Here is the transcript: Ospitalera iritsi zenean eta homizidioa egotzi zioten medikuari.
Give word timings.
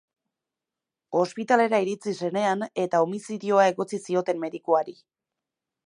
Ospitalera 1.23 1.81
iritsi 1.85 2.15
zenean 2.21 2.65
eta 2.87 3.05
homizidioa 3.05 3.71
egotzi 3.75 4.01
zioten 4.09 4.43
medikuari. 4.47 4.99